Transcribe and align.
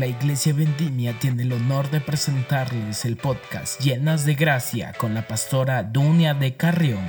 La 0.00 0.06
Iglesia 0.06 0.54
Vendimia 0.54 1.18
tiene 1.18 1.42
el 1.42 1.52
honor 1.52 1.90
de 1.90 2.00
presentarles 2.00 3.04
el 3.04 3.18
podcast 3.18 3.78
Llenas 3.82 4.24
de 4.24 4.32
Gracia 4.34 4.94
con 4.98 5.12
la 5.12 5.28
pastora 5.28 5.82
Dunia 5.82 6.32
de 6.32 6.56
Carrión. 6.56 7.06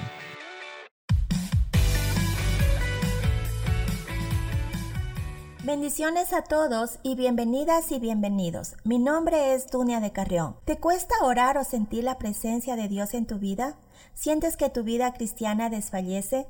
Bendiciones 5.64 6.34
a 6.34 6.42
todos 6.42 7.00
y 7.02 7.16
bienvenidas 7.16 7.94
y 7.94 8.00
bienvenidos. 8.00 8.76
Mi 8.84 9.00
nombre 9.00 9.54
es 9.54 9.68
Dunia 9.68 10.02
de 10.02 10.12
Carrión. 10.12 10.58
¿Te 10.66 10.78
cuesta 10.78 11.16
orar 11.22 11.58
o 11.58 11.64
sentir 11.64 12.04
la 12.04 12.18
presencia 12.18 12.76
de 12.76 12.90
Dios 12.90 13.14
en 13.14 13.26
tu 13.26 13.40
vida? 13.40 13.78
¿Sientes 14.16 14.58
que 14.58 14.70
tu 14.70 14.84
vida 14.84 15.14
cristiana 15.14 15.70
desfallece? 15.70 16.46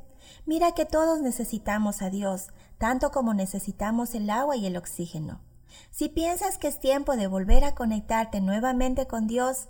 Mira 0.47 0.71
que 0.71 0.85
todos 0.85 1.21
necesitamos 1.21 2.01
a 2.01 2.09
Dios, 2.09 2.47
tanto 2.79 3.11
como 3.11 3.35
necesitamos 3.35 4.15
el 4.15 4.27
agua 4.31 4.55
y 4.55 4.65
el 4.65 4.75
oxígeno. 4.75 5.39
Si 5.89 6.09
piensas 6.09 6.57
que 6.57 6.67
es 6.67 6.79
tiempo 6.79 7.15
de 7.15 7.27
volver 7.27 7.63
a 7.63 7.75
conectarte 7.75 8.41
nuevamente 8.41 9.07
con 9.07 9.27
Dios, 9.27 9.67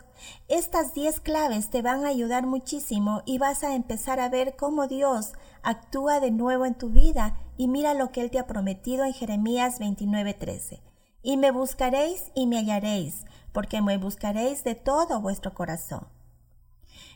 estas 0.48 0.94
10 0.94 1.20
claves 1.20 1.70
te 1.70 1.82
van 1.82 2.06
a 2.06 2.10
ayudar 2.10 2.46
muchísimo 2.46 3.24
y 3.26 3.38
vas 3.38 3.64
a 3.64 3.76
empezar 3.76 4.20
a 4.20 4.30
ver 4.30 4.56
cómo 4.56 4.88
Dios 4.88 5.34
actúa 5.64 6.20
de 6.20 6.32
nuevo 6.32 6.66
en 6.66 6.76
tu 6.76 6.90
vida 6.90 7.38
y 7.58 7.68
mira 7.68 7.94
lo 7.94 8.12
que 8.12 8.22
Él 8.22 8.32
te 8.32 8.40
ha 8.40 8.48
prometido 8.48 9.04
en 9.06 9.14
Jeremías 9.14 9.80
29:13. 9.80 10.82
Y 11.24 11.38
me 11.38 11.52
buscaréis 11.52 12.32
y 12.34 12.48
me 12.48 12.58
hallaréis, 12.58 13.26
porque 13.52 13.82
me 13.82 13.98
buscaréis 13.98 14.64
de 14.64 14.76
todo 14.76 15.22
vuestro 15.22 15.54
corazón. 15.54 16.08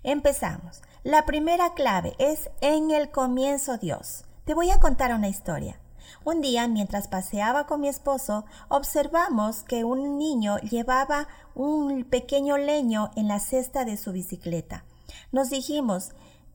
Empezamos. 0.03 0.81
La 1.03 1.25
primera 1.25 1.73
clave 1.73 2.15
es 2.19 2.51
en 2.61 2.91
el 2.91 3.09
comienzo 3.09 3.77
Dios. 3.77 4.25
Te 4.45 4.53
voy 4.53 4.69
a 4.69 4.79
contar 4.79 5.13
una 5.13 5.27
historia. 5.27 5.79
Un 6.23 6.41
día, 6.41 6.67
mientras 6.67 7.07
paseaba 7.07 7.67
con 7.67 7.81
mi 7.81 7.87
esposo, 7.87 8.45
observamos 8.67 9.63
que 9.63 9.83
un 9.83 10.17
niño 10.17 10.57
llevaba 10.59 11.27
un 11.53 12.03
pequeño 12.03 12.57
leño 12.57 13.11
en 13.15 13.27
la 13.27 13.39
cesta 13.39 13.85
de 13.85 13.97
su 13.97 14.11
bicicleta. 14.11 14.85
Nos 15.31 15.49
dijimos, 15.49 16.11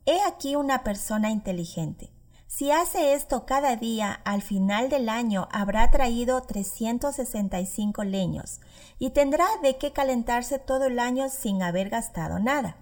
he 0.07 0.21
aquí 0.23 0.57
una 0.57 0.83
persona 0.83 1.31
inteligente. 1.31 2.11
Si 2.47 2.73
hace 2.73 3.15
esto 3.15 3.47
cada 3.47 3.77
día, 3.77 4.21
al 4.25 4.43
final 4.43 4.89
del 4.89 5.09
año 5.09 5.49
habrá 5.53 5.89
traído 5.93 6.43
365 6.43 8.03
leños 8.03 8.61
y 8.99 9.11
tendrá 9.11 9.47
de 9.63 9.79
qué 9.79 9.93
calentarse 9.93 10.59
todo 10.59 10.87
el 10.87 10.99
año 10.99 11.29
sin 11.29 11.63
haber 11.63 11.91
gastado 11.91 12.41
nada. 12.41 12.77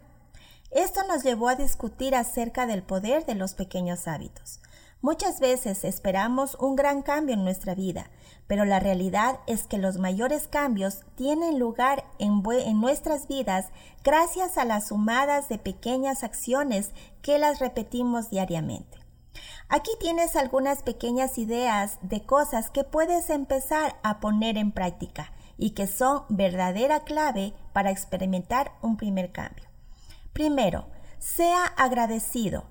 Esto 0.70 1.06
nos 1.06 1.22
llevó 1.22 1.48
a 1.48 1.55
discutir 1.55 2.14
acerca 2.14 2.66
del 2.66 2.82
poder 2.82 3.27
de 3.27 3.34
los 3.34 3.53
pequeños 3.53 4.08
hábitos. 4.08 4.60
Muchas 5.00 5.38
veces 5.38 5.84
esperamos 5.84 6.56
un 6.56 6.74
gran 6.74 7.02
cambio 7.02 7.34
en 7.34 7.44
nuestra 7.44 7.77
vida, 7.77 8.10
pero 8.48 8.64
la 8.64 8.80
realidad 8.80 9.38
es 9.46 9.68
que 9.68 9.78
los 9.78 9.98
mayores 9.98 10.48
cambios 10.48 11.02
tienen 11.14 11.60
lugar 11.60 12.04
en, 12.18 12.42
nuestras 12.80 13.28
vidas 13.28 13.66
gracias 14.02 14.58
a 14.58 14.64
las 14.64 14.88
sumadas 14.88 15.48
de 15.48 15.58
pequeñas 15.58 16.24
acciones 16.24 16.91
que 17.22 17.38
las 17.38 17.60
repetimos 17.60 18.28
diariamente. 18.30 18.98
Aquí 19.69 19.92
tienes 20.00 20.34
algunas 20.34 20.82
pequeñas 20.82 21.38
ideas 21.38 21.98
de 22.02 22.26
cosas 22.26 22.69
que 22.69 22.82
puedes 22.82 23.30
empezar 23.30 24.00
a 24.02 24.19
poner 24.19 24.56
en 24.56 24.72
práctica 24.72 25.32
y 25.58 25.70
que 25.70 25.86
son 25.86 26.24
verdadera 26.28 27.04
clave 27.04 27.54
para 27.72 27.92
experimentar 27.92 28.72
un 28.82 28.96
primer 28.96 29.30
cambio. 29.30 29.69
Primero, 30.32 30.86
sea 31.20 31.66
agradecido. 31.76 32.64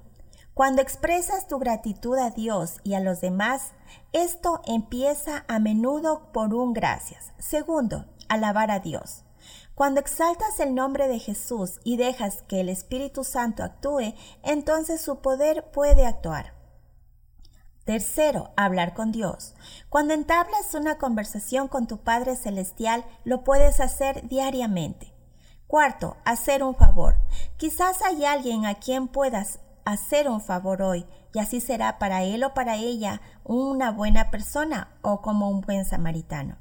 Cuando 0.57 0.81
expresas 0.81 1.47
tu 1.47 1.59
gratitud 1.59 2.17
a 2.17 2.31
Dios 2.31 2.79
y 2.83 2.95
a 2.95 2.99
los 2.99 3.21
demás, 3.21 3.73
esto 4.11 4.59
empieza 4.65 5.45
a 5.47 5.59
menudo 5.59 6.31
por 6.33 6.55
un 6.55 6.73
gracias. 6.73 7.31
Segundo, 7.37 8.05
alabar 8.27 8.71
a 8.71 8.79
Dios. 8.79 9.23
Cuando 9.75 9.99
exaltas 9.99 10.59
el 10.59 10.73
nombre 10.73 11.07
de 11.07 11.19
Jesús 11.19 11.79
y 11.83 11.97
dejas 11.97 12.41
que 12.41 12.59
el 12.59 12.69
Espíritu 12.69 13.23
Santo 13.23 13.61
actúe, 13.61 14.15
entonces 14.41 14.99
su 14.99 15.21
poder 15.21 15.69
puede 15.69 16.07
actuar. 16.07 16.55
Tercero, 17.85 18.49
hablar 18.57 18.95
con 18.95 19.11
Dios. 19.11 19.53
Cuando 19.89 20.15
entablas 20.15 20.73
una 20.73 20.97
conversación 20.97 21.67
con 21.67 21.85
tu 21.85 21.99
Padre 21.99 22.35
Celestial, 22.35 23.05
lo 23.25 23.43
puedes 23.43 23.79
hacer 23.79 24.27
diariamente. 24.27 25.13
Cuarto, 25.67 26.17
hacer 26.25 26.63
un 26.63 26.75
favor. 26.75 27.15
Quizás 27.57 28.01
hay 28.01 28.25
alguien 28.25 28.65
a 28.65 28.73
quien 28.73 29.07
puedas 29.07 29.59
hacer 29.91 30.27
un 30.27 30.41
favor 30.41 30.81
hoy 30.81 31.05
y 31.33 31.39
así 31.39 31.61
será 31.61 31.97
para 31.97 32.23
él 32.23 32.43
o 32.43 32.53
para 32.53 32.75
ella 32.75 33.21
una 33.43 33.91
buena 33.91 34.31
persona 34.31 34.97
o 35.01 35.21
como 35.21 35.49
un 35.49 35.61
buen 35.61 35.85
samaritano. 35.85 36.57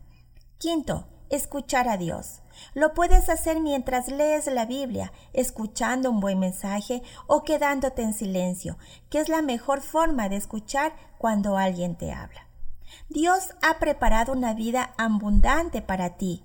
Quinto, 0.59 1.09
escuchar 1.29 1.89
a 1.89 1.97
Dios. 1.97 2.43
Lo 2.73 2.95
puedes 2.95 3.29
hacer 3.29 3.61
mientras 3.61 4.09
lees 4.09 4.47
la 4.47 4.65
Biblia, 4.65 5.13
escuchando 5.33 6.11
un 6.11 6.21
buen 6.21 6.39
mensaje 6.39 7.03
o 7.27 7.43
quedándote 7.43 8.03
en 8.03 8.15
silencio, 8.15 8.79
que 9.11 9.19
es 9.19 9.29
la 9.29 9.43
mejor 9.43 9.81
forma 9.81 10.29
de 10.29 10.37
escuchar 10.37 10.95
cuando 11.19 11.59
alguien 11.59 11.97
te 11.97 12.13
habla. 12.13 12.47
Dios 13.09 13.55
ha 13.61 13.81
preparado 13.81 14.33
una 14.33 14.55
vida 14.55 14.95
abundante 14.99 15.83
para 15.83 16.17
ti. 16.17 16.45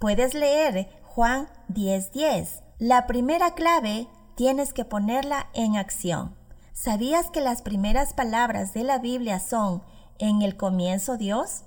Puedes 0.00 0.34
leer 0.34 0.88
Juan 1.04 1.48
10:10. 1.68 2.62
La 2.78 3.06
primera 3.06 3.54
clave 3.54 4.08
tienes 4.36 4.72
que 4.72 4.84
ponerla 4.84 5.48
en 5.54 5.76
acción. 5.76 6.36
¿Sabías 6.72 7.30
que 7.30 7.40
las 7.40 7.62
primeras 7.62 8.12
palabras 8.12 8.74
de 8.74 8.84
la 8.84 8.98
Biblia 8.98 9.40
son 9.40 9.82
en 10.18 10.42
el 10.42 10.56
comienzo 10.56 11.16
Dios? 11.16 11.64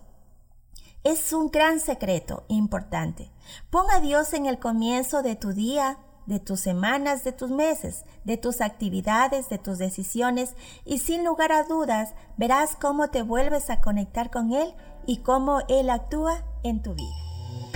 Es 1.04 1.34
un 1.34 1.50
gran 1.50 1.80
secreto 1.80 2.46
importante. 2.48 3.32
Pon 3.72 3.86
a 3.92 4.00
Dios 4.00 4.34
en 4.34 4.46
el 4.46 4.60
comienzo 4.60 5.24
de 5.24 5.36
tu 5.36 5.52
día, 5.54 5.98
de 6.28 6.40
tus 6.40 6.60
semanas, 6.60 7.24
de 7.24 7.32
tus 7.32 7.50
meses, 7.50 8.06
de 8.24 8.38
tus 8.38 8.62
actividades, 8.62 9.50
de 9.50 9.58
tus 9.58 9.80
decisiones 9.80 10.54
y 10.86 11.00
sin 11.00 11.26
lugar 11.26 11.52
a 11.52 11.64
dudas 11.64 12.14
verás 12.38 12.76
cómo 12.76 13.08
te 13.08 13.24
vuelves 13.24 13.72
a 13.72 13.82
conectar 13.82 14.30
con 14.30 14.54
Él 14.54 14.76
y 15.08 15.18
cómo 15.18 15.62
Él 15.70 15.90
actúa 15.90 16.44
en 16.62 16.84
tu 16.84 16.94
vida. 16.94 17.29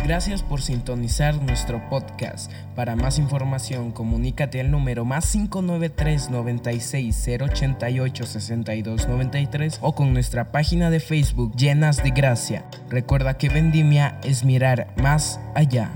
Gracias 0.04 0.44
por 0.44 0.62
sintonizar 0.62 1.42
nuestro 1.42 1.82
podcast. 1.90 2.52
Para 2.76 2.98
más 2.98 3.20
información, 3.20 3.94
comunícate 3.94 4.60
al 4.60 4.70
número 4.70 5.06
más 5.06 5.32
593 5.32 6.30
96 6.30 7.30
088 7.42 8.26
62 8.26 9.08
93 9.08 9.80
o 9.82 9.96
con 9.96 10.14
nuestra 10.14 10.52
página 10.52 10.90
de 10.90 11.00
Facebook 11.00 11.56
Llenas 11.56 12.04
de 12.04 12.10
Gracia. 12.10 12.66
Recuerda 12.90 13.38
que 13.38 13.48
Vendimia 13.48 14.20
es 14.24 14.44
mirar 14.44 14.94
más 14.98 15.40
allá. 15.56 15.92